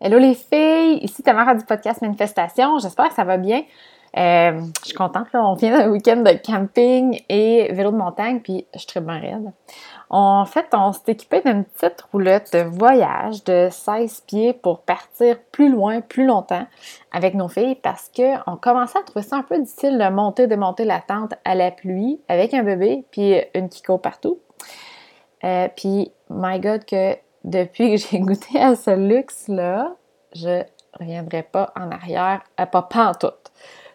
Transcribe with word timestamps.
Hello 0.00 0.16
les 0.16 0.34
filles, 0.34 1.00
ici 1.02 1.24
Tamara 1.24 1.56
du 1.56 1.64
podcast 1.64 2.02
Manifestation. 2.02 2.78
J'espère 2.78 3.08
que 3.08 3.14
ça 3.14 3.24
va 3.24 3.36
bien. 3.36 3.64
Euh, 4.16 4.60
je 4.82 4.86
suis 4.86 4.94
contente, 4.94 5.26
là. 5.32 5.44
On 5.44 5.54
vient 5.54 5.76
d'un 5.76 5.90
week-end 5.90 6.18
de 6.18 6.40
camping 6.40 7.20
et 7.28 7.72
vélo 7.72 7.90
de 7.90 7.96
montagne, 7.96 8.38
puis 8.38 8.64
je 8.74 8.78
suis 8.78 8.86
très 8.86 9.00
bien 9.00 9.18
raide. 9.18 9.50
En 10.08 10.44
fait, 10.44 10.66
on 10.72 10.92
s'est 10.92 11.02
équipé 11.08 11.40
d'une 11.44 11.64
petite 11.64 12.00
roulotte 12.12 12.52
de 12.52 12.60
voyage 12.60 13.42
de 13.42 13.66
16 13.72 14.20
pieds 14.20 14.52
pour 14.52 14.82
partir 14.82 15.36
plus 15.50 15.68
loin, 15.68 16.00
plus 16.00 16.26
longtemps 16.26 16.68
avec 17.10 17.34
nos 17.34 17.48
filles 17.48 17.74
parce 17.74 18.08
qu'on 18.14 18.54
commençait 18.54 19.00
à 19.00 19.02
trouver 19.02 19.24
ça 19.24 19.38
un 19.38 19.42
peu 19.42 19.58
difficile 19.58 19.98
de 19.98 20.08
monter, 20.10 20.46
démonter 20.46 20.84
la 20.84 21.00
tente 21.00 21.34
à 21.44 21.56
la 21.56 21.72
pluie 21.72 22.20
avec 22.28 22.54
un 22.54 22.62
bébé 22.62 23.04
puis 23.10 23.34
une 23.52 23.68
Kiko 23.68 23.98
partout. 23.98 24.38
Euh, 25.42 25.66
puis, 25.74 26.12
my 26.30 26.60
God, 26.60 26.84
que 26.84 27.16
depuis 27.44 27.90
que 27.90 27.96
j'ai 27.96 28.20
goûté 28.20 28.60
à 28.60 28.76
ce 28.76 28.90
luxe-là, 28.90 29.94
je 30.34 30.62
reviendrai 30.98 31.42
pas 31.42 31.72
en 31.76 31.90
arrière, 31.90 32.42
à 32.56 32.66
pas, 32.66 32.82
pas 32.82 33.10
en 33.10 33.14
tout. 33.14 33.34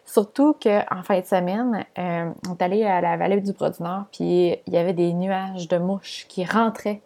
Surtout 0.04 0.54
qu'en 0.62 1.02
fin 1.02 1.20
de 1.20 1.24
semaine, 1.24 1.84
euh, 1.98 2.30
on 2.48 2.52
est 2.52 2.62
allé 2.62 2.84
à 2.84 3.00
la 3.00 3.16
vallée 3.16 3.40
du 3.40 3.52
Bras-du-Nord, 3.52 4.04
puis 4.12 4.56
il 4.66 4.72
y 4.72 4.76
avait 4.76 4.92
des 4.92 5.12
nuages 5.12 5.66
de 5.68 5.78
mouches 5.78 6.26
qui 6.28 6.44
rentraient 6.44 7.00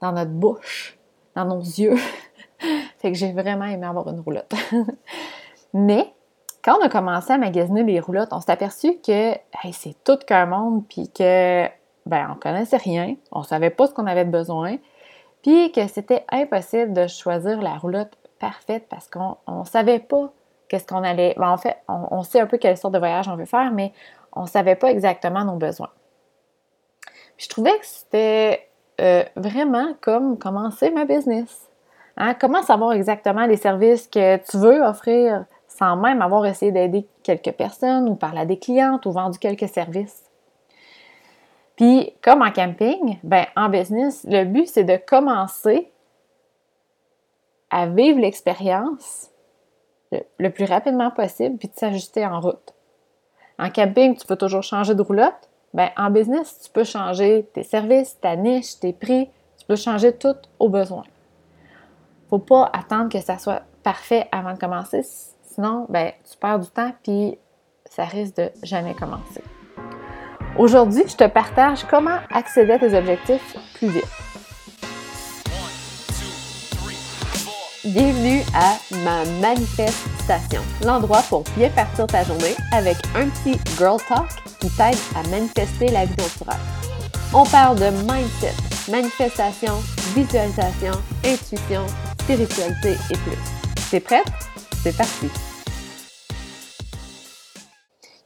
dans 0.00 0.12
notre 0.12 0.30
bouche, 0.30 0.98
dans 1.34 1.44
nos 1.44 1.60
yeux. 1.60 1.96
fait 2.98 3.12
que 3.12 3.18
j'ai 3.18 3.32
vraiment 3.32 3.64
aimé 3.64 3.86
avoir 3.86 4.08
une 4.08 4.20
roulotte. 4.20 4.52
Mais 5.74 6.12
quand 6.62 6.78
on 6.78 6.84
a 6.84 6.88
commencé 6.88 7.32
à 7.32 7.38
magasiner 7.38 7.82
les 7.82 7.98
roulottes, 7.98 8.32
on 8.32 8.40
s'est 8.40 8.52
aperçu 8.52 8.98
que 9.04 9.32
c'est 9.72 9.96
tout 10.04 10.18
qu'un 10.18 10.46
monde, 10.46 10.84
puis 10.88 11.10
que 11.10 11.66
ben 12.06 12.28
on 12.30 12.38
connaissait 12.38 12.76
rien, 12.76 13.16
on 13.30 13.42
savait 13.42 13.70
pas 13.70 13.86
ce 13.88 13.94
qu'on 13.94 14.06
avait 14.06 14.24
besoin, 14.24 14.76
puis 15.42 15.72
que 15.72 15.86
c'était 15.88 16.24
impossible 16.30 16.92
de 16.92 17.06
choisir 17.06 17.60
la 17.60 17.76
roulotte 17.76 18.16
parfaite 18.38 18.86
parce 18.88 19.08
qu'on 19.08 19.36
ne 19.48 19.64
savait 19.64 19.98
pas 19.98 20.32
qu'est-ce 20.68 20.86
qu'on 20.86 21.04
allait. 21.04 21.34
Ben, 21.36 21.50
en 21.50 21.58
fait, 21.58 21.76
on, 21.88 22.22
sait 22.22 22.40
un 22.40 22.46
peu 22.46 22.58
quelle 22.58 22.76
sorte 22.76 22.94
de 22.94 22.98
voyage 22.98 23.28
on 23.28 23.36
veut 23.36 23.44
faire, 23.44 23.72
mais 23.72 23.92
on 24.32 24.42
ne 24.42 24.46
savait 24.46 24.76
pas 24.76 24.90
exactement 24.90 25.44
nos 25.44 25.56
besoins. 25.56 25.90
je 27.36 27.48
trouvais 27.48 27.78
que 27.78 27.86
c'était 27.86 28.68
euh, 29.00 29.24
vraiment 29.36 29.94
comme 30.00 30.38
commencer 30.38 30.90
ma 30.90 31.04
business. 31.04 31.68
Hein? 32.16 32.34
Comment 32.34 32.62
savoir 32.62 32.92
exactement 32.92 33.46
les 33.46 33.56
services 33.56 34.06
que 34.08 34.36
tu 34.36 34.56
veux 34.56 34.80
offrir 34.82 35.44
sans 35.66 35.96
même 35.96 36.22
avoir 36.22 36.44
essayé 36.46 36.70
d'aider 36.70 37.06
quelques 37.22 37.52
personnes 37.52 38.08
ou 38.08 38.14
parler 38.14 38.40
à 38.40 38.46
des 38.46 38.58
clientes 38.58 39.06
ou 39.06 39.12
vendu 39.12 39.38
quelques 39.38 39.68
services? 39.68 40.22
Puis, 41.76 42.12
comme 42.22 42.42
en 42.42 42.50
camping, 42.50 43.18
ben, 43.22 43.46
en 43.56 43.68
business, 43.68 44.24
le 44.28 44.44
but, 44.44 44.66
c'est 44.66 44.84
de 44.84 44.96
commencer 44.96 45.90
à 47.70 47.86
vivre 47.86 48.20
l'expérience 48.20 49.30
le, 50.38 50.50
plus 50.50 50.66
rapidement 50.66 51.10
possible, 51.10 51.56
puis 51.56 51.68
de 51.68 51.74
s'ajuster 51.74 52.26
en 52.26 52.40
route. 52.40 52.74
En 53.58 53.70
camping, 53.70 54.16
tu 54.16 54.26
peux 54.26 54.36
toujours 54.36 54.62
changer 54.62 54.94
de 54.94 55.02
roulotte. 55.02 55.48
Ben, 55.72 55.88
en 55.96 56.10
business, 56.10 56.60
tu 56.62 56.70
peux 56.70 56.84
changer 56.84 57.48
tes 57.54 57.62
services, 57.62 58.18
ta 58.20 58.36
niche, 58.36 58.78
tes 58.78 58.92
prix. 58.92 59.30
Tu 59.58 59.64
peux 59.66 59.76
changer 59.76 60.12
tout 60.12 60.36
au 60.58 60.68
besoin. 60.68 61.04
Faut 62.28 62.38
pas 62.38 62.70
attendre 62.72 63.08
que 63.08 63.20
ça 63.20 63.38
soit 63.38 63.62
parfait 63.82 64.28
avant 64.32 64.52
de 64.52 64.58
commencer. 64.58 65.02
Sinon, 65.42 65.86
ben, 65.88 66.12
tu 66.30 66.36
perds 66.36 66.58
du 66.58 66.68
temps, 66.68 66.92
puis 67.02 67.38
ça 67.86 68.04
risque 68.04 68.36
de 68.36 68.50
jamais 68.62 68.94
commencer. 68.94 69.42
Aujourd'hui, 70.58 71.04
je 71.08 71.16
te 71.16 71.26
partage 71.26 71.84
comment 71.88 72.18
accéder 72.30 72.72
à 72.72 72.78
tes 72.78 72.94
objectifs 72.94 73.56
plus 73.74 73.88
vite. 73.88 74.04
Bienvenue 77.84 78.42
à 78.54 78.76
ma 79.04 79.24
manifestation, 79.40 80.60
l'endroit 80.84 81.22
pour 81.28 81.42
bien 81.56 81.70
partir 81.70 82.06
ta 82.06 82.22
journée 82.22 82.54
avec 82.72 82.96
un 83.16 83.28
petit 83.28 83.58
girl 83.78 83.96
talk 84.08 84.28
qui 84.60 84.68
t'aide 84.70 84.98
à 85.16 85.26
manifester 85.28 85.88
la 85.88 86.04
vie 86.04 86.14
dont 86.16 86.46
On 87.32 87.44
parle 87.46 87.78
de 87.78 87.90
mindset, 88.02 88.54
manifestation, 88.90 89.72
visualisation, 90.14 90.92
intuition, 91.24 91.86
spiritualité 92.20 92.96
et 93.10 93.16
plus. 93.16 93.38
T'es 93.90 94.00
prête? 94.00 94.30
C'est 94.82 94.96
parti! 94.96 95.28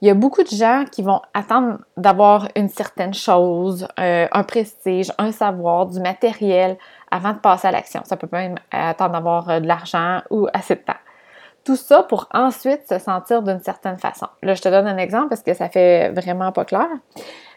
Il 0.03 0.09
y 0.09 0.11
a 0.11 0.15
beaucoup 0.15 0.43
de 0.43 0.49
gens 0.49 0.84
qui 0.91 1.03
vont 1.03 1.23
attendre 1.33 1.79
d'avoir 1.97 2.49
une 2.55 2.69
certaine 2.69 3.15
chose, 3.15 3.89
euh, 3.99 4.27
un 4.31 4.43
prestige, 4.43 5.11
un 5.17 5.33
savoir, 5.33 5.87
du 5.87 6.01
matériel 6.01 6.77
avant 7.11 7.33
de 7.33 7.39
passer 7.39 7.69
à 7.69 7.71
l'action. 7.71 8.03
Ça 8.05 8.17
peut 8.17 8.29
même 8.31 8.57
attendre 8.71 9.12
d'avoir 9.12 9.49
euh, 9.49 9.61
de 9.61 9.67
l'argent 9.67 10.21
ou 10.31 10.49
assez 10.53 10.75
de 10.75 10.81
temps. 10.81 10.93
Tout 11.65 11.77
ça 11.77 12.03
pour 12.03 12.29
ensuite 12.33 12.87
se 12.87 12.99
sentir 12.99 13.43
d'une 13.43 13.61
certaine 13.61 13.97
façon. 13.97 14.27
Là, 14.43 14.55
je 14.55 14.62
te 14.62 14.69
donne 14.69 14.87
un 14.87 14.99
exemple 14.99 15.31
parce 15.31 15.43
que 15.43 15.55
ça 15.55 15.69
fait 15.69 16.11
vraiment 16.11 16.53
pas 16.53 16.65
clair. 16.65 16.89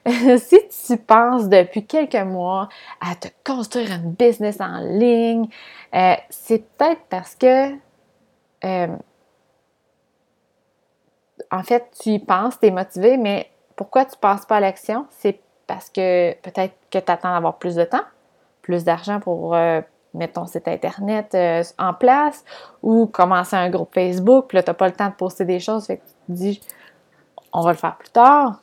si 0.37 0.59
tu 0.87 0.97
penses 0.97 1.49
depuis 1.49 1.85
quelques 1.85 2.15
mois 2.15 2.69
à 3.01 3.15
te 3.15 3.27
construire 3.45 3.91
un 3.91 3.99
business 3.99 4.61
en 4.61 4.79
ligne, 4.79 5.47
euh, 5.93 6.15
c'est 6.29 6.65
peut-être 6.77 7.01
parce 7.09 7.35
que 7.35 7.73
en 11.51 11.63
fait, 11.63 11.89
tu 11.99 12.09
y 12.09 12.19
penses, 12.19 12.59
tu 12.59 12.67
es 12.67 12.71
motivé, 12.71 13.17
mais 13.17 13.49
pourquoi 13.75 14.05
tu 14.05 14.15
ne 14.15 14.19
passes 14.19 14.45
pas 14.45 14.57
à 14.57 14.59
l'action? 14.59 15.07
C'est 15.09 15.39
parce 15.67 15.89
que 15.89 16.33
peut-être 16.41 16.73
que 16.91 16.99
tu 16.99 17.11
attends 17.11 17.33
d'avoir 17.33 17.57
plus 17.57 17.75
de 17.75 17.83
temps, 17.83 18.03
plus 18.61 18.83
d'argent 18.83 19.19
pour 19.19 19.55
euh, 19.55 19.81
mettre 20.13 20.33
ton 20.33 20.45
site 20.45 20.67
Internet 20.67 21.33
euh, 21.35 21.63
en 21.77 21.93
place 21.93 22.43
ou 22.83 23.07
commencer 23.07 23.55
un 23.55 23.69
groupe 23.69 23.93
Facebook, 23.93 24.47
puis 24.47 24.57
là, 24.57 24.63
tu 24.63 24.69
n'as 24.69 24.73
pas 24.75 24.87
le 24.87 24.93
temps 24.93 25.09
de 25.09 25.13
poster 25.13 25.45
des 25.45 25.59
choses, 25.59 25.85
fait 25.85 25.97
que 25.97 26.03
tu 26.03 26.13
te 26.27 26.31
dis, 26.31 26.61
on 27.53 27.61
va 27.61 27.71
le 27.71 27.77
faire 27.77 27.97
plus 27.97 28.09
tard. 28.09 28.61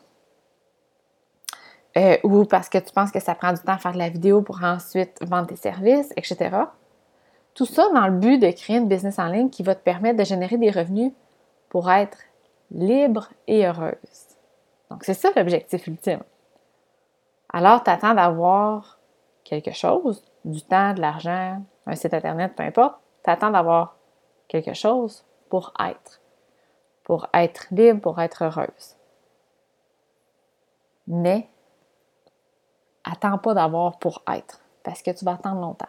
Euh, 1.97 2.19
ou 2.25 2.45
parce 2.45 2.69
que 2.69 2.77
tu 2.77 2.93
penses 2.93 3.11
que 3.11 3.21
ça 3.21 3.35
prend 3.35 3.53
du 3.53 3.61
temps 3.61 3.73
à 3.73 3.79
faire 3.79 3.93
de 3.93 3.99
la 3.99 4.11
vidéo 4.11 4.43
pour 4.43 4.63
ensuite 4.63 5.17
vendre 5.23 5.47
tes 5.47 5.57
services, 5.57 6.13
etc. 6.17 6.51
Tout 7.55 7.65
ça 7.65 7.89
dans 7.95 8.07
le 8.07 8.13
but 8.13 8.39
de 8.39 8.51
créer 8.51 8.77
une 8.77 8.87
business 8.87 9.19
en 9.19 9.29
ligne 9.29 9.49
qui 9.49 9.63
va 9.63 9.75
te 9.75 9.83
permettre 9.83 10.19
de 10.19 10.25
générer 10.25 10.59
des 10.59 10.71
revenus 10.71 11.13
pour 11.71 11.91
être 11.91 12.19
libre 12.71 13.29
et 13.47 13.67
heureuse. 13.67 14.37
Donc, 14.91 15.05
c'est 15.05 15.15
ça 15.15 15.31
l'objectif 15.35 15.87
ultime. 15.87 16.23
Alors, 17.53 17.83
tu 17.83 17.91
attends 17.91 18.15
d'avoir 18.15 18.99
quelque 19.45 19.73
chose, 19.73 20.25
du 20.45 20.63
temps, 20.63 20.93
de 20.95 21.01
l'argent, 21.01 21.63
un 21.87 21.95
site 21.95 22.15
Internet, 22.15 22.55
peu 22.57 22.63
importe. 22.63 23.01
Tu 23.25 23.31
attends 23.31 23.51
d'avoir 23.51 23.97
quelque 24.49 24.75
chose 24.75 25.25
pour 25.49 25.73
être. 25.81 26.21
Pour 27.05 27.29
être 27.33 27.67
libre, 27.71 28.01
pour 28.01 28.21
être 28.21 28.45
heureuse. 28.45 28.97
Mais, 31.07 31.49
attends 33.05 33.39
pas 33.39 33.55
d'avoir 33.55 33.99
pour 33.99 34.23
être, 34.29 34.61
parce 34.83 35.03
que 35.03 35.13
tu 35.13 35.25
vas 35.25 35.35
attendre 35.35 35.61
longtemps. 35.61 35.87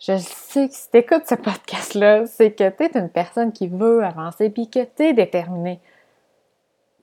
Je 0.00 0.16
sais 0.16 0.68
que 0.68 0.74
si 0.74 0.90
tu 0.90 0.96
écoutes 0.96 1.26
ce 1.26 1.34
podcast-là, 1.34 2.24
c'est 2.24 2.52
que 2.52 2.70
tu 2.70 2.84
es 2.84 2.98
une 2.98 3.10
personne 3.10 3.52
qui 3.52 3.68
veut 3.68 4.02
avancer 4.02 4.48
puis 4.48 4.70
que 4.70 4.82
tu 4.82 5.02
es 5.02 5.12
déterminé. 5.12 5.78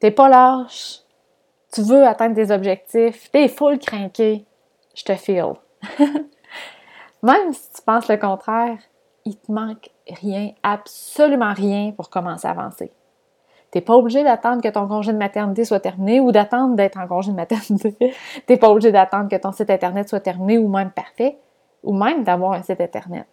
Tu 0.02 0.12
pas 0.12 0.28
lâche. 0.28 1.02
Tu 1.72 1.84
veux 1.84 2.08
atteindre 2.08 2.36
tes 2.36 2.50
objectifs. 2.50 3.30
Tu 3.32 3.40
es 3.40 3.48
full 3.50 3.78
craqué. 3.78 4.46
Je 4.96 5.04
te 5.04 5.14
feel. 5.14 5.54
Même 7.24 7.54
si 7.54 7.72
tu 7.72 7.82
penses 7.84 8.08
le 8.08 8.18
contraire, 8.18 8.80
il 9.26 9.38
te 9.38 9.52
manque 9.52 9.92
rien, 10.10 10.54
absolument 10.64 11.54
rien 11.54 11.92
pour 11.92 12.10
commencer 12.10 12.48
à 12.48 12.52
avancer. 12.52 12.92
Tu 13.72 13.78
n'es 13.78 13.82
pas 13.82 13.94
obligé 13.94 14.24
d'attendre 14.24 14.64
que 14.64 14.70
ton 14.70 14.88
congé 14.88 15.14
de 15.14 15.18
maternité 15.18 15.66
soit 15.66 15.82
terminé 15.82 16.20
ou 16.20 16.32
d'attendre 16.32 16.76
d'être 16.76 16.98
en 16.98 17.08
congé 17.08 17.30
de 17.30 17.36
maternité. 17.36 17.96
tu 18.00 18.14
n'es 18.50 18.58
pas 18.58 18.70
obligé 18.70 18.92
d'attendre 18.92 19.30
que 19.30 19.36
ton 19.36 19.52
site 19.52 19.70
Internet 19.70 20.10
soit 20.10 20.20
terminé 20.20 20.58
ou 20.58 20.68
même 20.68 20.90
parfait 20.90 21.38
ou 21.84 21.94
même 21.94 22.24
d'avoir 22.24 22.54
un 22.54 22.62
site 22.62 22.82
Internet. 22.82 23.28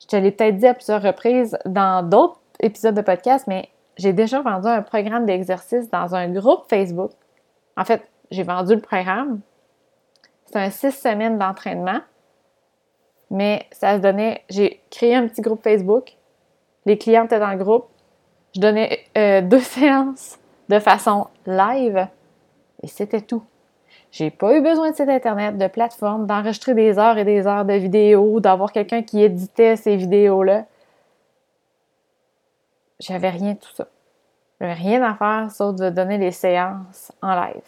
Je 0.00 0.06
te 0.06 0.16
l'ai 0.16 0.32
peut-être 0.32 0.56
dit 0.56 0.66
à 0.66 0.74
plusieurs 0.74 1.02
reprises 1.02 1.56
dans 1.64 2.06
d'autres 2.06 2.40
épisodes 2.60 2.94
de 2.94 3.02
podcast, 3.02 3.46
mais 3.46 3.68
j'ai 3.96 4.12
déjà 4.12 4.40
vendu 4.40 4.66
un 4.66 4.82
programme 4.82 5.26
d'exercice 5.26 5.90
dans 5.90 6.14
un 6.14 6.28
groupe 6.28 6.64
Facebook. 6.68 7.12
En 7.76 7.84
fait, 7.84 8.02
j'ai 8.30 8.42
vendu 8.42 8.74
le 8.74 8.80
programme. 8.80 9.40
C'est 10.46 10.58
un 10.58 10.70
six 10.70 10.92
semaines 10.92 11.38
d'entraînement, 11.38 12.00
mais 13.30 13.66
ça 13.70 13.96
se 13.96 14.00
donnait. 14.00 14.42
J'ai 14.50 14.82
créé 14.90 15.14
un 15.14 15.28
petit 15.28 15.40
groupe 15.40 15.62
Facebook. 15.62 16.16
Les 16.84 16.98
clients 16.98 17.24
étaient 17.24 17.38
dans 17.38 17.52
le 17.52 17.62
groupe. 17.62 17.86
Je 18.54 18.60
donnais 18.60 19.04
euh, 19.16 19.40
deux 19.40 19.60
séances 19.60 20.38
de 20.68 20.78
façon 20.78 21.28
live 21.46 22.08
et 22.82 22.88
c'était 22.88 23.20
tout. 23.20 23.42
J'ai 24.12 24.30
pas 24.30 24.54
eu 24.54 24.60
besoin 24.60 24.90
de 24.90 24.94
site 24.94 25.08
internet, 25.08 25.56
de 25.56 25.66
plateforme, 25.68 26.26
d'enregistrer 26.26 26.74
des 26.74 26.98
heures 26.98 27.16
et 27.16 27.24
des 27.24 27.46
heures 27.46 27.64
de 27.64 27.72
vidéos, 27.72 28.40
d'avoir 28.40 28.70
quelqu'un 28.70 29.02
qui 29.02 29.22
éditait 29.22 29.74
ces 29.76 29.96
vidéos-là. 29.96 30.66
J'avais 33.00 33.30
rien 33.30 33.54
de 33.54 33.58
tout 33.58 33.72
ça. 33.74 33.88
J'avais 34.60 34.74
rien 34.74 35.02
à 35.02 35.14
faire 35.14 35.50
sauf 35.50 35.76
de 35.76 35.88
donner 35.88 36.18
les 36.18 36.30
séances 36.30 37.10
en 37.22 37.34
live. 37.34 37.62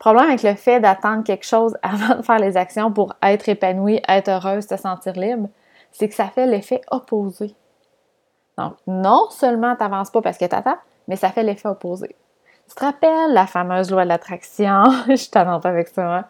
problème 0.00 0.30
avec 0.30 0.42
le 0.42 0.56
fait 0.56 0.80
d'attendre 0.80 1.22
quelque 1.22 1.46
chose 1.46 1.78
avant 1.82 2.16
de 2.16 2.22
faire 2.22 2.40
les 2.40 2.56
actions 2.56 2.92
pour 2.92 3.14
être 3.22 3.48
épanouie, 3.48 4.02
être 4.08 4.28
heureuse, 4.28 4.66
se 4.66 4.76
sentir 4.76 5.12
libre, 5.12 5.48
c'est 5.92 6.08
que 6.08 6.14
ça 6.16 6.26
fait 6.26 6.46
l'effet 6.46 6.80
opposé. 6.90 7.54
Donc, 8.58 8.74
non 8.88 9.30
seulement 9.30 9.76
tu 9.76 9.82
n'avances 9.84 10.10
pas 10.10 10.22
parce 10.22 10.38
que 10.38 10.44
tu 10.44 10.56
attends, 10.56 10.78
mais 11.06 11.14
ça 11.14 11.30
fait 11.30 11.44
l'effet 11.44 11.68
opposé. 11.68 12.16
Tu 12.72 12.76
te 12.76 12.84
rappelles 12.86 13.34
la 13.34 13.46
fameuse 13.46 13.90
loi 13.90 14.04
de 14.04 14.08
l'attraction? 14.08 14.84
Je 15.08 15.28
t'en 15.28 15.60
avec 15.60 15.88
ça. 15.88 16.16
Hein? 16.16 16.24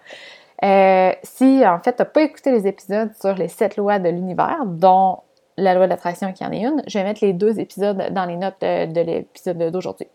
Euh, 0.65 1.13
si, 1.23 1.65
en 1.65 1.79
fait, 1.79 1.95
tu 1.95 2.03
n'as 2.03 2.07
pas 2.07 2.23
écouté 2.23 2.51
les 2.51 2.67
épisodes 2.67 3.13
sur 3.21 3.35
les 3.35 3.47
sept 3.47 3.77
lois 3.77 4.01
de 4.01 4.09
l'univers, 4.09 4.67
dont 4.67 5.21
la 5.57 5.75
loi 5.75 5.85
de 5.85 5.91
l'attraction 5.91 6.33
qui 6.33 6.45
en 6.45 6.51
est 6.51 6.63
une, 6.63 6.83
je 6.89 6.99
vais 6.99 7.05
mettre 7.05 7.25
les 7.25 7.33
deux 7.33 7.61
épisodes 7.61 8.09
dans 8.11 8.25
les 8.25 8.37
notes 8.37 8.61
de, 8.61 9.01
l'épisode 9.01 9.71
d'aujourd'hui. 9.71 10.09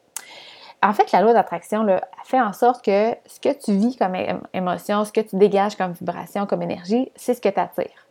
En 0.84 0.92
fait, 0.92 1.14
la 1.14 1.22
loi 1.22 1.32
d'attraction 1.32 1.88
fait 2.26 2.42
en 2.42 2.52
sorte 2.52 2.84
que 2.84 3.16
ce 3.26 3.40
que 3.40 3.54
tu 3.54 3.72
vis 3.72 3.96
comme 3.96 4.16
émotion, 4.54 5.06
ce 5.06 5.14
que 5.14 5.22
tu 5.22 5.38
dégages 5.38 5.78
comme 5.78 5.94
vibration, 5.94 6.46
comme 6.46 6.62
énergie, 6.62 7.10
c'est 7.16 7.36
ce 7.36 7.42
que 7.42 7.50
tu 7.50 7.60
attires. 7.60 8.06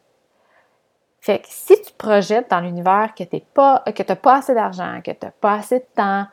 Fait 1.21 1.41
que 1.41 1.49
si 1.51 1.75
tu 1.83 1.93
projettes 1.93 2.51
dans 2.51 2.61
l'univers 2.61 3.13
que 3.15 3.25
tu 3.25 3.43
n'as 3.55 4.17
pas 4.17 4.37
assez 4.37 4.55
d'argent, 4.55 5.01
que 5.05 5.11
tu 5.11 5.27
n'as 5.27 5.33
pas 5.33 5.55
assez 5.55 5.81
de 5.81 5.87
temps, 5.95 6.27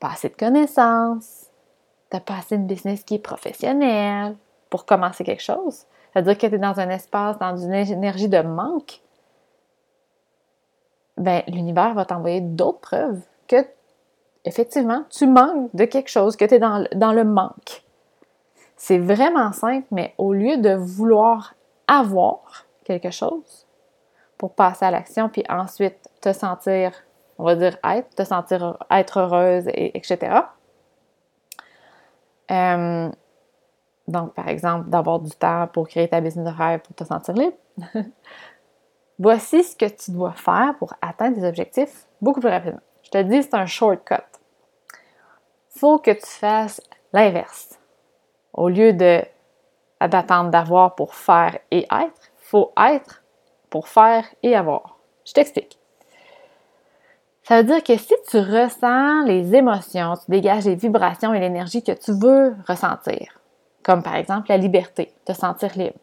pas 0.00 0.08
assez 0.08 0.28
de 0.28 0.36
connaissances, 0.36 1.46
tu 2.10 2.16
n'as 2.16 2.20
pas 2.20 2.36
assez 2.38 2.58
de 2.58 2.64
business 2.64 3.02
qui 3.02 3.14
est 3.14 3.18
professionnel 3.18 4.36
pour 4.70 4.84
commencer 4.84 5.24
quelque 5.24 5.42
chose, 5.42 5.84
c'est-à-dire 6.12 6.38
que 6.38 6.46
tu 6.46 6.54
es 6.54 6.58
dans 6.58 6.80
un 6.80 6.90
espace, 6.90 7.38
dans 7.38 7.56
une 7.56 7.74
énergie 7.74 8.28
de 8.28 8.40
manque, 8.40 9.00
ben, 11.16 11.42
l'univers 11.48 11.94
va 11.94 12.04
t'envoyer 12.04 12.40
d'autres 12.40 12.80
preuves 12.80 13.20
que, 13.48 13.66
effectivement, 14.44 15.04
tu 15.10 15.26
manques 15.26 15.70
de 15.74 15.84
quelque 15.84 16.10
chose, 16.10 16.36
que 16.36 16.44
tu 16.44 16.54
es 16.54 16.58
dans 16.58 17.12
le 17.12 17.24
manque. 17.24 17.82
C'est 18.76 18.98
vraiment 18.98 19.52
simple, 19.52 19.86
mais 19.90 20.14
au 20.18 20.34
lieu 20.34 20.58
de 20.58 20.74
vouloir 20.74 21.54
avoir 21.88 22.66
quelque 22.84 23.10
chose 23.10 23.66
pour 24.36 24.52
passer 24.52 24.84
à 24.84 24.90
l'action, 24.90 25.28
puis 25.30 25.44
ensuite 25.48 25.96
te 26.20 26.32
sentir, 26.32 26.92
on 27.38 27.44
va 27.44 27.54
dire 27.54 27.76
être, 27.84 28.14
te 28.14 28.24
sentir 28.24 28.76
être 28.90 29.18
heureuse, 29.18 29.68
et, 29.68 29.96
etc. 29.96 30.40
Euh, 32.50 33.10
donc, 34.08 34.34
par 34.34 34.48
exemple, 34.48 34.88
d'avoir 34.88 35.18
du 35.18 35.30
temps 35.30 35.66
pour 35.72 35.88
créer 35.88 36.08
ta 36.08 36.20
business 36.20 36.46
de 36.46 36.56
rêve 36.56 36.80
pour 36.80 36.94
te 36.94 37.04
sentir 37.04 37.34
libre. 37.34 37.56
Voici 39.18 39.64
ce 39.64 39.74
que 39.74 39.86
tu 39.86 40.10
dois 40.10 40.32
faire 40.32 40.74
pour 40.78 40.94
atteindre 41.00 41.36
tes 41.36 41.46
objectifs 41.46 42.06
beaucoup 42.20 42.40
plus 42.40 42.50
rapidement. 42.50 42.80
Je 43.02 43.10
te 43.10 43.22
dis, 43.22 43.42
c'est 43.42 43.54
un 43.54 43.66
shortcut. 43.66 44.14
Il 45.74 45.78
faut 45.80 45.98
que 45.98 46.10
tu 46.10 46.26
fasses 46.26 46.80
l'inverse. 47.12 47.78
Au 48.52 48.68
lieu 48.68 48.92
d'attendre 48.92 50.50
d'avoir 50.50 50.94
pour 50.94 51.14
faire 51.14 51.58
et 51.70 51.84
être, 51.84 52.30
il 52.40 52.48
faut 52.48 52.72
être 52.78 53.22
pour 53.70 53.88
faire 53.88 54.24
et 54.42 54.54
avoir. 54.54 54.98
Je 55.24 55.32
t'explique. 55.32 55.78
Ça 57.46 57.58
veut 57.58 57.64
dire 57.64 57.84
que 57.84 57.96
si 57.96 58.12
tu 58.28 58.38
ressens 58.38 59.22
les 59.22 59.54
émotions, 59.54 60.14
tu 60.16 60.28
dégages 60.32 60.64
les 60.64 60.74
vibrations 60.74 61.32
et 61.32 61.38
l'énergie 61.38 61.80
que 61.80 61.92
tu 61.92 62.10
veux 62.10 62.56
ressentir, 62.66 63.38
comme 63.84 64.02
par 64.02 64.16
exemple 64.16 64.48
la 64.48 64.56
liberté, 64.56 65.14
te 65.24 65.32
sentir 65.32 65.70
libre, 65.78 66.00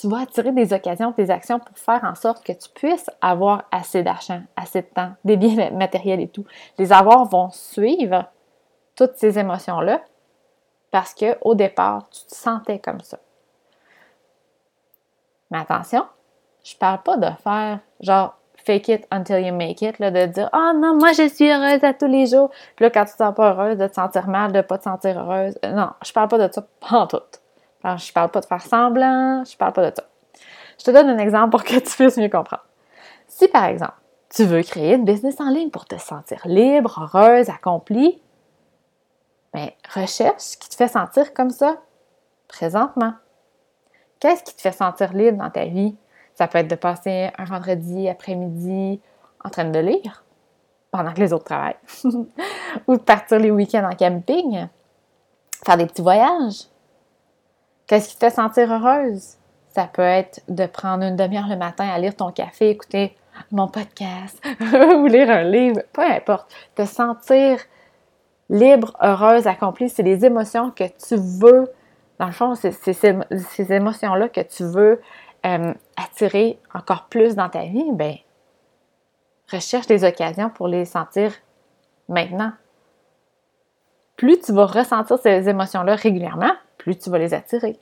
tu 0.00 0.08
vas 0.08 0.20
attirer 0.20 0.50
des 0.50 0.72
occasions, 0.72 1.12
des 1.14 1.30
actions 1.30 1.58
pour 1.58 1.76
faire 1.76 2.02
en 2.04 2.14
sorte 2.14 2.42
que 2.42 2.52
tu 2.52 2.70
puisses 2.74 3.10
avoir 3.20 3.64
assez 3.70 4.02
d'argent, 4.02 4.40
assez 4.56 4.80
de 4.80 4.86
temps, 4.86 5.12
des 5.24 5.36
biens 5.36 5.70
matériels 5.72 6.20
et 6.20 6.28
tout. 6.28 6.46
Les 6.78 6.90
avoirs 6.90 7.26
vont 7.26 7.50
suivre 7.50 8.24
toutes 8.96 9.16
ces 9.16 9.38
émotions-là 9.38 10.00
parce 10.90 11.12
qu'au 11.12 11.54
départ, 11.54 12.08
tu 12.08 12.24
te 12.24 12.34
sentais 12.34 12.78
comme 12.78 13.02
ça. 13.02 13.18
Mais 15.50 15.58
attention, 15.58 16.06
je 16.64 16.74
parle 16.76 17.02
pas 17.02 17.18
de 17.18 17.28
faire 17.42 17.80
genre 18.00 18.37
fake 18.68 18.88
it 18.88 19.06
until 19.10 19.38
you 19.38 19.54
make 19.54 19.80
it, 19.80 19.98
là, 19.98 20.10
de 20.10 20.26
dire 20.26 20.50
Oh 20.52 20.72
non, 20.74 20.94
moi 20.98 21.12
je 21.12 21.26
suis 21.28 21.50
heureuse 21.50 21.82
à 21.82 21.94
tous 21.94 22.06
les 22.06 22.26
jours. 22.26 22.50
Puis 22.76 22.84
là, 22.84 22.90
quand 22.90 23.06
tu 23.06 23.12
te 23.12 23.16
sens 23.16 23.34
pas 23.34 23.52
heureuse, 23.52 23.78
de 23.78 23.86
te 23.86 23.94
sentir 23.94 24.28
mal, 24.28 24.52
de 24.52 24.60
pas 24.60 24.76
te 24.76 24.84
sentir 24.84 25.18
heureuse. 25.18 25.58
Non, 25.64 25.90
je 26.04 26.12
parle 26.12 26.28
pas 26.28 26.46
de 26.46 26.52
ça, 26.52 26.66
en 26.90 27.06
tout. 27.06 27.16
Alors, 27.82 27.96
je 27.96 28.12
parle 28.12 28.30
pas 28.30 28.40
de 28.40 28.46
faire 28.46 28.62
semblant, 28.62 29.44
je 29.44 29.56
parle 29.56 29.72
pas 29.72 29.90
de 29.90 29.96
ça. 29.96 30.04
Je 30.78 30.84
te 30.84 30.90
donne 30.90 31.08
un 31.08 31.18
exemple 31.18 31.50
pour 31.50 31.64
que 31.64 31.78
tu 31.78 31.96
puisses 31.96 32.18
mieux 32.18 32.28
comprendre. 32.28 32.64
Si, 33.26 33.48
par 33.48 33.64
exemple, 33.64 33.94
tu 34.30 34.44
veux 34.44 34.62
créer 34.62 34.94
une 34.94 35.04
business 35.04 35.40
en 35.40 35.48
ligne 35.48 35.70
pour 35.70 35.86
te 35.86 35.96
sentir 35.96 36.42
libre, 36.44 37.08
heureuse, 37.14 37.48
accomplie, 37.48 38.20
bien, 39.54 39.70
recherche 39.94 40.40
ce 40.42 40.56
qui 40.58 40.68
te 40.68 40.74
fait 40.74 40.88
sentir 40.88 41.32
comme 41.32 41.50
ça 41.50 41.78
présentement. 42.48 43.14
Qu'est-ce 44.20 44.42
qui 44.42 44.54
te 44.54 44.60
fait 44.60 44.72
sentir 44.72 45.12
libre 45.14 45.38
dans 45.38 45.50
ta 45.50 45.64
vie? 45.64 45.96
Ça 46.38 46.46
peut 46.46 46.58
être 46.58 46.68
de 46.68 46.76
passer 46.76 47.30
un 47.36 47.44
vendredi 47.44 48.08
après-midi 48.08 49.00
en 49.44 49.50
train 49.50 49.64
de 49.64 49.78
lire 49.78 50.24
pendant 50.90 51.12
que 51.12 51.20
les 51.20 51.32
autres 51.34 51.44
travaillent, 51.44 51.76
ou 52.86 52.96
de 52.96 53.02
partir 53.02 53.38
les 53.38 53.50
week-ends 53.50 53.86
en 53.90 53.94
camping, 53.94 54.68
faire 55.64 55.76
des 55.76 55.84
petits 55.84 56.00
voyages, 56.00 56.68
Qu'est-ce 57.88 58.10
qui 58.10 58.14
te 58.16 58.20
fait 58.20 58.30
sentir 58.30 58.70
heureuse? 58.70 59.38
Ça 59.74 59.88
peut 59.90 60.02
être 60.02 60.42
de 60.48 60.66
prendre 60.66 61.04
une 61.04 61.16
demi-heure 61.16 61.48
le 61.48 61.56
matin 61.56 61.88
à 61.88 61.98
lire 61.98 62.14
ton 62.14 62.30
café, 62.30 62.68
écouter 62.68 63.16
mon 63.50 63.66
podcast 63.66 64.38
ou 64.60 65.06
lire 65.06 65.30
un 65.30 65.44
livre, 65.44 65.80
peu 65.94 66.02
importe. 66.02 66.52
Te 66.74 66.84
sentir 66.84 67.58
libre, 68.50 68.94
heureuse, 69.02 69.46
accomplie, 69.46 69.88
c'est 69.88 70.02
les 70.02 70.26
émotions 70.26 70.70
que 70.70 70.84
tu 70.84 71.16
veux, 71.16 71.72
dans 72.18 72.26
le 72.26 72.32
fond, 72.32 72.54
c'est 72.56 72.72
ces 72.72 73.72
émotions-là 73.72 74.28
que 74.28 74.42
tu 74.42 74.64
veux 74.64 75.00
euh, 75.48 75.74
attirer 75.96 76.58
encore 76.74 77.04
plus 77.04 77.34
dans 77.34 77.48
ta 77.48 77.64
vie, 77.64 77.90
ben 77.92 78.16
recherche 79.50 79.86
des 79.86 80.04
occasions 80.04 80.50
pour 80.50 80.68
les 80.68 80.84
sentir 80.84 81.32
maintenant. 82.08 82.52
Plus 84.16 84.40
tu 84.40 84.52
vas 84.52 84.66
ressentir 84.66 85.18
ces 85.18 85.48
émotions-là 85.48 85.94
régulièrement, 85.94 86.52
plus 86.76 86.98
tu 86.98 87.08
vas 87.08 87.18
les 87.18 87.34
attirer. 87.34 87.78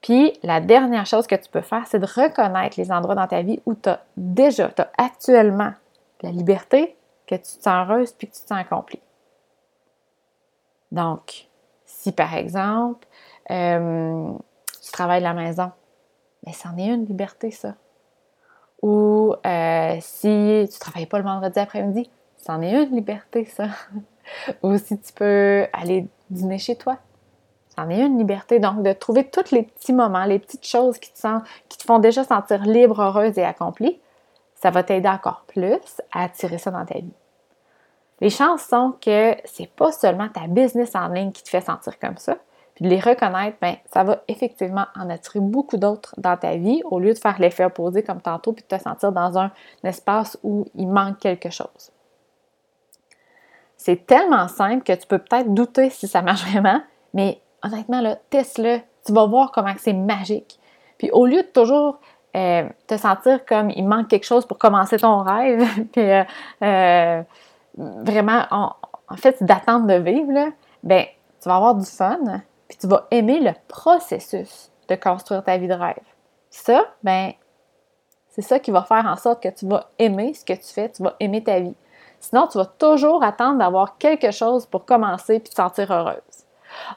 Puis 0.00 0.38
la 0.42 0.60
dernière 0.60 1.06
chose 1.06 1.26
que 1.26 1.34
tu 1.34 1.50
peux 1.50 1.60
faire, 1.60 1.86
c'est 1.86 1.98
de 1.98 2.06
reconnaître 2.06 2.78
les 2.78 2.92
endroits 2.92 3.16
dans 3.16 3.26
ta 3.26 3.42
vie 3.42 3.60
où 3.66 3.74
tu 3.74 3.88
as 3.88 4.04
déjà, 4.16 4.68
tu 4.68 4.82
as 4.82 4.90
actuellement 4.96 5.72
la 6.22 6.30
liberté, 6.30 6.96
que 7.26 7.34
tu 7.34 7.42
te 7.42 7.62
sens 7.62 7.88
heureuse 7.88 8.12
puis 8.12 8.28
que 8.28 8.34
tu 8.34 8.42
te 8.42 8.46
sens 8.46 8.58
accomplie. 8.58 9.00
Donc, 10.92 11.48
si 11.84 12.12
par 12.12 12.34
exemple, 12.34 13.06
euh, 13.50 14.32
tu 14.82 14.92
travailles 14.92 15.24
à 15.24 15.34
la 15.34 15.34
maison, 15.34 15.72
mais 16.46 16.52
c'en 16.52 16.76
est 16.78 16.86
une 16.86 17.04
liberté, 17.04 17.50
ça. 17.50 17.74
Ou 18.82 19.34
euh, 19.44 19.96
si 20.00 20.28
tu 20.28 20.74
ne 20.74 20.80
travailles 20.80 21.06
pas 21.06 21.18
le 21.18 21.24
vendredi 21.24 21.58
après-midi, 21.58 22.10
c'en 22.36 22.62
est 22.62 22.84
une 22.84 22.94
liberté, 22.94 23.44
ça. 23.44 23.68
Ou 24.62 24.76
si 24.78 24.98
tu 24.98 25.12
peux 25.12 25.66
aller 25.72 26.06
dîner 26.30 26.58
chez 26.58 26.76
toi, 26.76 26.98
c'en 27.76 27.88
est 27.90 28.00
une 28.00 28.18
liberté. 28.18 28.58
Donc, 28.58 28.82
de 28.82 28.92
trouver 28.92 29.28
tous 29.28 29.50
les 29.50 29.62
petits 29.62 29.92
moments, 29.92 30.24
les 30.24 30.38
petites 30.38 30.66
choses 30.66 30.98
qui 30.98 31.12
te, 31.12 31.28
qui 31.68 31.78
te 31.78 31.84
font 31.84 31.98
déjà 31.98 32.24
sentir 32.24 32.62
libre, 32.62 33.00
heureuse 33.00 33.38
et 33.38 33.44
accomplie, 33.44 34.00
ça 34.54 34.70
va 34.70 34.82
t'aider 34.82 35.08
encore 35.08 35.44
plus 35.46 36.00
à 36.12 36.24
attirer 36.24 36.58
ça 36.58 36.70
dans 36.70 36.84
ta 36.84 36.94
vie. 36.94 37.12
Les 38.20 38.30
chances 38.30 38.62
sont 38.62 38.94
que 39.00 39.36
c'est 39.44 39.70
pas 39.70 39.92
seulement 39.92 40.28
ta 40.28 40.46
business 40.46 40.94
en 40.94 41.08
ligne 41.08 41.32
qui 41.32 41.42
te 41.42 41.50
fait 41.50 41.60
sentir 41.60 41.98
comme 41.98 42.16
ça, 42.16 42.36
puis 42.76 42.84
de 42.84 42.90
les 42.90 43.00
reconnaître, 43.00 43.56
ben, 43.60 43.76
ça 43.90 44.04
va 44.04 44.22
effectivement 44.28 44.84
en 44.94 45.08
attirer 45.08 45.40
beaucoup 45.40 45.78
d'autres 45.78 46.14
dans 46.18 46.36
ta 46.36 46.56
vie 46.56 46.82
au 46.84 47.00
lieu 47.00 47.14
de 47.14 47.18
faire 47.18 47.36
l'effet 47.40 47.64
opposé 47.64 48.02
comme 48.02 48.20
tantôt, 48.20 48.52
puis 48.52 48.64
de 48.68 48.76
te 48.76 48.80
sentir 48.80 49.12
dans 49.12 49.38
un 49.38 49.50
espace 49.82 50.38
où 50.42 50.66
il 50.74 50.86
manque 50.86 51.18
quelque 51.18 51.48
chose. 51.48 51.90
C'est 53.78 54.06
tellement 54.06 54.46
simple 54.46 54.84
que 54.84 54.92
tu 54.92 55.06
peux 55.06 55.18
peut-être 55.18 55.54
douter 55.54 55.88
si 55.88 56.06
ça 56.06 56.20
marche 56.20 56.44
vraiment, 56.50 56.82
mais 57.14 57.40
honnêtement, 57.64 58.02
teste-le. 58.28 58.80
Tu 59.06 59.12
vas 59.12 59.26
voir 59.26 59.52
comment 59.52 59.72
c'est 59.78 59.94
magique. 59.94 60.58
Puis 60.98 61.10
au 61.12 61.24
lieu 61.24 61.42
de 61.42 61.48
toujours 61.48 61.98
euh, 62.36 62.68
te 62.86 62.98
sentir 62.98 63.46
comme 63.46 63.70
il 63.70 63.86
manque 63.86 64.08
quelque 64.08 64.26
chose 64.26 64.44
pour 64.44 64.58
commencer 64.58 64.98
ton 64.98 65.22
rêve, 65.22 65.66
puis 65.92 66.10
euh, 66.10 66.24
euh, 66.62 67.22
vraiment, 67.78 68.42
en, 68.50 69.16
fait, 69.16 69.42
d'attendre 69.42 69.86
de 69.86 69.94
vivre, 69.94 70.30
là, 70.30 70.48
ben, 70.82 71.06
tu 71.40 71.48
vas 71.48 71.56
avoir 71.56 71.74
du 71.74 71.86
fun, 71.86 72.42
puis 72.68 72.78
tu 72.78 72.86
vas 72.86 73.06
aimer 73.10 73.40
le 73.40 73.52
processus 73.68 74.70
de 74.88 74.94
construire 74.94 75.44
ta 75.44 75.56
vie 75.56 75.68
de 75.68 75.74
rêve. 75.74 75.94
Ça, 76.50 76.84
ben, 77.02 77.32
c'est 78.28 78.42
ça 78.42 78.58
qui 78.58 78.70
va 78.70 78.82
faire 78.82 79.06
en 79.06 79.16
sorte 79.16 79.42
que 79.42 79.48
tu 79.48 79.66
vas 79.66 79.90
aimer 79.98 80.34
ce 80.34 80.44
que 80.44 80.52
tu 80.52 80.72
fais, 80.72 80.90
tu 80.90 81.02
vas 81.02 81.14
aimer 81.20 81.42
ta 81.42 81.60
vie. 81.60 81.74
Sinon, 82.20 82.46
tu 82.46 82.58
vas 82.58 82.66
toujours 82.66 83.22
attendre 83.22 83.58
d'avoir 83.58 83.98
quelque 83.98 84.30
chose 84.30 84.66
pour 84.66 84.84
commencer 84.84 85.38
puis 85.40 85.50
te 85.50 85.54
sentir 85.54 85.90
heureuse. 85.90 86.20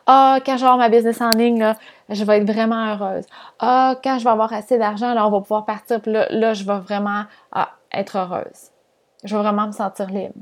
Ah, 0.05 0.39
quand 0.45 0.57
je 0.57 0.61
vais 0.61 0.67
avoir 0.67 0.77
ma 0.77 0.89
business 0.89 1.21
en 1.21 1.29
ligne, 1.29 1.73
je 2.09 2.23
vais 2.23 2.39
être 2.39 2.51
vraiment 2.51 2.93
heureuse. 2.93 3.25
Ah, 3.59 3.95
quand 4.03 4.19
je 4.19 4.23
vais 4.23 4.29
avoir 4.29 4.51
assez 4.53 4.77
d'argent, 4.77 5.13
là, 5.13 5.25
on 5.27 5.31
va 5.31 5.41
pouvoir 5.41 5.65
partir, 5.65 6.01
puis 6.01 6.11
là, 6.11 6.53
je 6.53 6.63
vais 6.63 6.79
vraiment 6.79 7.23
ah, 7.51 7.69
être 7.93 8.17
heureuse. 8.17 8.71
Je 9.23 9.35
vais 9.35 9.41
vraiment 9.41 9.67
me 9.67 9.71
sentir 9.71 10.07
libre. 10.07 10.35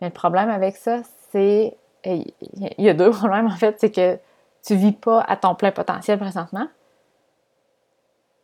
Mais 0.00 0.08
le 0.08 0.12
problème 0.12 0.50
avec 0.50 0.76
ça, 0.76 1.00
c'est 1.30 1.76
il 2.04 2.32
y 2.78 2.88
a 2.88 2.94
deux 2.94 3.10
problèmes 3.10 3.46
en 3.46 3.56
fait, 3.56 3.76
c'est 3.78 3.90
que 3.90 4.18
tu 4.62 4.74
vis 4.74 4.92
pas 4.92 5.20
à 5.22 5.36
ton 5.36 5.54
plein 5.54 5.72
potentiel 5.72 6.18
présentement. 6.18 6.66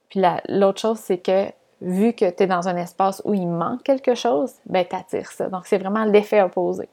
Puis 0.09 0.23
l'autre 0.49 0.81
chose, 0.81 0.99
c'est 0.99 1.19
que 1.19 1.51
vu 1.81 2.13
que 2.13 2.31
tu 2.31 2.43
es 2.43 2.47
dans 2.47 2.69
un 2.69 2.77
espace 2.77 3.21
où 3.25 3.35
il 3.35 3.47
manque 3.47 3.83
quelque 3.83 4.15
chose, 4.15 4.55
ben 4.67 4.85
tu 4.89 4.97
attires 4.97 5.31
ça. 5.31 5.49
Donc 5.49 5.67
c'est 5.67 5.79
vraiment 5.79 6.05
l'effet 6.05 6.41
opposé. 6.43 6.89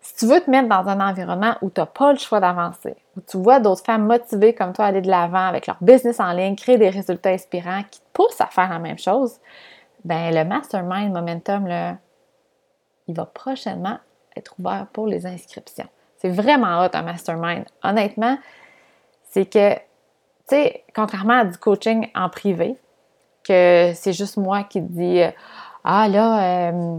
Si 0.00 0.14
tu 0.16 0.26
veux 0.26 0.40
te 0.40 0.50
mettre 0.50 0.68
dans 0.68 0.88
un 0.88 1.00
environnement 1.00 1.56
où 1.60 1.70
tu 1.70 1.80
n'as 1.80 1.86
pas 1.86 2.12
le 2.12 2.18
choix 2.18 2.40
d'avancer, 2.40 2.96
où 3.16 3.20
tu 3.20 3.36
vois 3.36 3.60
d'autres 3.60 3.84
femmes 3.84 4.06
motivées 4.06 4.54
comme 4.54 4.72
toi 4.72 4.86
aller 4.86 5.02
de 5.02 5.10
l'avant 5.10 5.46
avec 5.46 5.66
leur 5.66 5.76
business 5.80 6.20
en 6.20 6.32
ligne, 6.32 6.56
créer 6.56 6.78
des 6.78 6.88
résultats 6.88 7.30
inspirants 7.30 7.82
qui 7.90 8.00
te 8.00 8.06
poussent 8.12 8.40
à 8.40 8.46
faire 8.46 8.70
la 8.70 8.78
même 8.78 8.98
chose, 8.98 9.38
ben 10.04 10.34
le 10.34 10.44
Mastermind 10.44 11.12
Momentum, 11.12 11.66
là, 11.66 11.96
il 13.10 13.16
va 13.16 13.26
prochainement 13.26 13.98
être 14.36 14.54
ouvert 14.58 14.86
pour 14.92 15.06
les 15.06 15.26
inscriptions. 15.26 15.88
C'est 16.18 16.28
vraiment 16.28 16.84
hot 16.84 16.90
un 16.92 17.02
mastermind. 17.02 17.64
Honnêtement, 17.82 18.38
c'est 19.30 19.46
que, 19.46 19.74
tu 19.74 19.80
sais, 20.46 20.84
contrairement 20.94 21.40
à 21.40 21.44
du 21.44 21.58
coaching 21.58 22.08
en 22.14 22.28
privé, 22.28 22.76
que 23.42 23.92
c'est 23.94 24.12
juste 24.12 24.36
moi 24.36 24.64
qui 24.64 24.80
dis 24.80 25.22
Ah 25.82 26.08
là, 26.08 26.70
euh, 26.70 26.98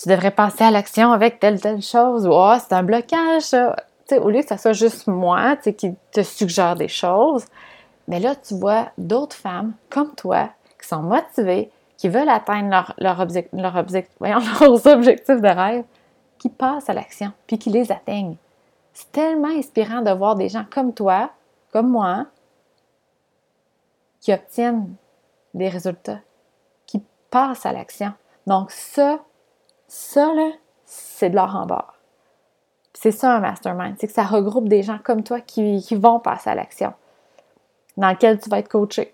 tu 0.00 0.08
devrais 0.08 0.30
passer 0.30 0.64
à 0.64 0.70
l'action 0.70 1.12
avec 1.12 1.40
telle, 1.40 1.60
telle 1.60 1.82
chose, 1.82 2.26
ou 2.26 2.32
Ah, 2.34 2.58
c'est 2.60 2.74
un 2.74 2.82
blocage, 2.82 3.42
ça. 3.42 3.76
sais, 4.06 4.18
au 4.18 4.30
lieu 4.30 4.40
que 4.40 4.48
ça 4.48 4.58
soit 4.58 4.72
juste 4.72 5.06
moi 5.06 5.56
qui 5.56 5.94
te 6.12 6.22
suggère 6.22 6.76
des 6.76 6.88
choses, 6.88 7.46
mais 8.06 8.20
là, 8.20 8.34
tu 8.36 8.54
vois 8.54 8.88
d'autres 8.98 9.36
femmes 9.36 9.72
comme 9.90 10.14
toi 10.14 10.50
qui 10.80 10.86
sont 10.86 11.02
motivées, 11.02 11.70
qui 11.96 12.08
veulent 12.08 12.28
atteindre 12.28 12.70
leur, 12.70 12.94
leur, 12.98 13.26
leur 13.52 13.74
leurs 14.60 14.86
objectifs 14.86 15.40
de 15.40 15.48
rêve, 15.48 15.84
qui 16.38 16.48
passent 16.48 16.90
à 16.90 16.94
l'action, 16.94 17.32
puis 17.46 17.58
qui 17.58 17.70
les 17.70 17.90
atteignent. 17.90 18.36
C'est 18.92 19.10
tellement 19.12 19.48
inspirant 19.48 20.02
de 20.02 20.10
voir 20.10 20.34
des 20.34 20.48
gens 20.48 20.66
comme 20.70 20.92
toi, 20.92 21.30
comme 21.72 21.88
moi, 21.88 22.26
qui 24.20 24.32
obtiennent 24.32 24.94
des 25.54 25.68
résultats, 25.68 26.20
qui 26.86 27.02
passent 27.30 27.66
à 27.66 27.72
l'action. 27.72 28.12
Donc 28.46 28.70
ça, 28.70 29.20
ça, 29.88 30.32
là, 30.34 30.50
c'est 30.84 31.30
de 31.30 31.36
l'or 31.36 31.56
en 31.56 31.66
barre. 31.66 31.94
C'est 32.92 33.10
ça 33.10 33.34
un 33.34 33.40
mastermind, 33.40 33.96
c'est 33.98 34.06
que 34.06 34.12
ça 34.12 34.24
regroupe 34.24 34.68
des 34.68 34.82
gens 34.82 34.98
comme 35.02 35.22
toi 35.22 35.40
qui, 35.40 35.82
qui 35.82 35.94
vont 35.94 36.20
passer 36.20 36.50
à 36.50 36.54
l'action, 36.54 36.92
dans 37.96 38.10
lequel 38.10 38.38
tu 38.38 38.50
vas 38.50 38.58
être 38.58 38.68
coaché. 38.68 39.13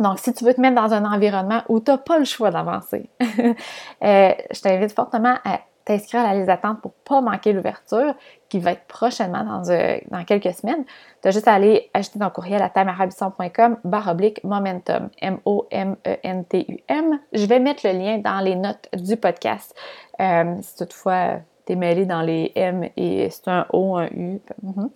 Donc, 0.00 0.18
si 0.18 0.32
tu 0.34 0.44
veux 0.44 0.54
te 0.54 0.60
mettre 0.60 0.74
dans 0.74 0.92
un 0.92 1.04
environnement 1.04 1.62
où 1.68 1.80
tu 1.80 1.90
n'as 1.90 1.98
pas 1.98 2.18
le 2.18 2.24
choix 2.24 2.50
d'avancer, 2.50 3.08
euh, 3.20 3.54
je 4.02 4.60
t'invite 4.60 4.92
fortement 4.92 5.36
à 5.44 5.60
t'inscrire 5.84 6.22
à 6.22 6.28
la 6.28 6.34
liste 6.34 6.48
d'attente 6.48 6.80
pour 6.80 6.92
pas 6.92 7.20
manquer 7.20 7.52
l'ouverture 7.52 8.14
qui 8.48 8.58
va 8.58 8.72
être 8.72 8.86
prochainement 8.86 9.44
dans, 9.44 9.70
euh, 9.70 9.98
quelques 10.26 10.52
semaines. 10.52 10.84
Tu 11.22 11.28
as 11.28 11.30
juste 11.30 11.46
à 11.46 11.54
aller 11.54 11.90
acheter 11.94 12.18
ton 12.18 12.28
courriel 12.28 12.60
à 12.60 12.68
tamarabisson.com 12.68 13.78
barre 13.84 14.08
oblique 14.08 14.42
momentum, 14.42 15.10
M-O-M-E-N-T-U-M. 15.22 17.20
Je 17.32 17.46
vais 17.46 17.60
mettre 17.60 17.86
le 17.86 17.92
lien 17.92 18.18
dans 18.18 18.40
les 18.40 18.56
notes 18.56 18.88
du 18.94 19.16
podcast. 19.16 19.74
Euh, 20.20 20.56
si 20.60 20.76
toutefois 20.76 21.36
tu 21.66 21.74
es 21.74 21.76
mêlé 21.76 22.04
dans 22.04 22.22
les 22.22 22.50
M 22.56 22.88
et 22.96 23.30
c'est 23.30 23.48
un 23.48 23.66
O, 23.72 23.96
un 23.96 24.08
U. 24.08 24.40
Mhm. 24.62 24.90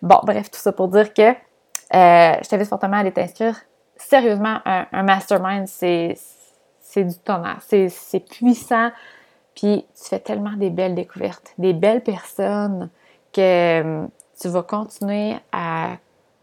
Bon, 0.00 0.20
bref, 0.22 0.50
tout 0.50 0.58
ça 0.58 0.72
pour 0.72 0.88
dire 0.88 1.12
que 1.12 1.34
je 1.92 2.48
t'invite 2.48 2.68
fortement 2.68 2.96
à 2.96 3.00
aller 3.00 3.12
t'inscrire. 3.12 3.56
Sérieusement, 4.08 4.58
un, 4.64 5.02
mastermind, 5.02 5.66
c'est 5.68 6.16
du 6.96 7.18
tonnerre. 7.24 7.60
C'est 7.60 8.20
puissant 8.28 8.90
puis 9.54 9.84
tu 9.94 10.08
fais 10.08 10.18
tellement 10.18 10.52
des 10.52 10.70
belles 10.70 10.94
découvertes, 10.94 11.52
des 11.58 11.72
belles 11.72 12.02
personnes 12.02 12.88
que 13.32 13.80
hum, 13.82 14.08
tu 14.40 14.48
vas 14.48 14.62
continuer 14.62 15.36
à 15.52 15.96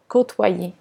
côtoyer. 0.07 0.73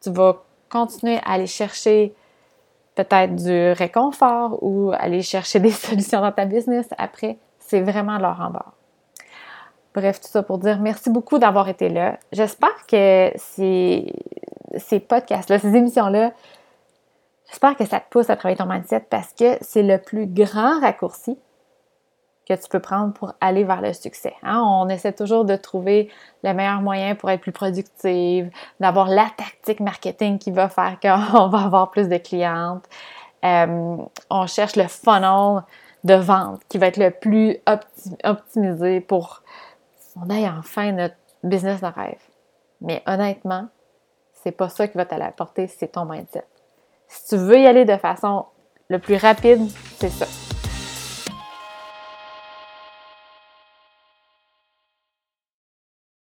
Tu 0.00 0.10
vas 0.10 0.36
continuer 0.68 1.16
à 1.24 1.32
aller 1.32 1.46
chercher 1.46 2.14
peut-être 2.94 3.34
du 3.34 3.72
réconfort 3.72 4.62
ou 4.62 4.92
aller 4.96 5.22
chercher 5.22 5.58
des 5.66 5.72
solutions 5.72 6.20
dans 6.20 6.32
ta 6.32 6.44
business 6.44 6.86
après. 6.96 7.38
C'est 7.58 7.80
de 7.80 7.90
leur 8.22 8.40
en 8.40 8.50
bord. 8.50 8.77
Bref, 9.94 10.20
tout 10.20 10.28
ça 10.28 10.42
pour 10.42 10.58
dire 10.58 10.78
merci 10.80 11.10
beaucoup 11.10 11.38
d'avoir 11.38 11.68
été 11.68 11.88
là. 11.88 12.18
J'espère 12.32 12.86
que 12.86 13.30
ces, 13.36 14.12
ces 14.76 15.00
podcasts-là, 15.00 15.58
ces 15.58 15.74
émissions-là 15.74 16.32
J'espère 17.48 17.76
que 17.76 17.86
ça 17.86 18.00
te 18.00 18.08
pousse 18.10 18.28
à 18.30 18.36
travailler 18.36 18.58
ton 18.58 18.66
mindset 18.66 19.06
parce 19.08 19.32
que 19.32 19.56
c'est 19.62 19.82
le 19.82 19.98
plus 19.98 20.26
grand 20.26 20.80
raccourci 20.80 21.38
que 22.46 22.54
tu 22.54 22.68
peux 22.68 22.80
prendre 22.80 23.12
pour 23.12 23.34
aller 23.40 23.64
vers 23.64 23.80
le 23.80 23.92
succès. 23.92 24.34
Hein? 24.42 24.62
On 24.62 24.88
essaie 24.88 25.12
toujours 25.12 25.44
de 25.44 25.56
trouver 25.56 26.10
le 26.42 26.52
meilleur 26.52 26.80
moyen 26.80 27.14
pour 27.14 27.30
être 27.30 27.40
plus 27.40 27.52
productive, 27.52 28.50
d'avoir 28.80 29.08
la 29.08 29.26
tactique 29.36 29.80
marketing 29.80 30.38
qui 30.38 30.50
va 30.50 30.68
faire 30.68 30.98
qu'on 31.02 31.48
va 31.48 31.64
avoir 31.64 31.90
plus 31.90 32.08
de 32.08 32.16
clientes. 32.18 32.84
Euh, 33.44 33.96
on 34.30 34.46
cherche 34.46 34.76
le 34.76 34.88
funnel 34.88 35.62
de 36.04 36.14
vente 36.14 36.60
qui 36.68 36.78
va 36.78 36.86
être 36.86 36.96
le 36.96 37.10
plus 37.10 37.58
optimisé 38.24 39.00
pour 39.00 39.42
qu'on 40.18 40.30
ait 40.30 40.48
enfin 40.48 40.92
notre 40.92 41.16
business 41.42 41.80
de 41.80 41.86
rêve. 41.86 42.20
Mais 42.80 43.02
honnêtement, 43.06 43.68
c'est 44.32 44.52
pas 44.52 44.68
ça 44.68 44.88
qui 44.88 44.96
va 44.96 45.04
t'apporter, 45.04 45.66
c'est 45.66 45.88
ton 45.88 46.04
mindset. 46.04 46.44
Si 47.08 47.28
tu 47.28 47.36
veux 47.36 47.58
y 47.58 47.66
aller 47.66 47.84
de 47.84 47.96
façon 47.96 48.46
le 48.88 48.98
plus 48.98 49.16
rapide, 49.16 49.68
c'est 49.98 50.10
ça. 50.10 50.26